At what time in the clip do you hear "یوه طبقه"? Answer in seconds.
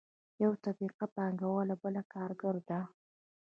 0.43-1.05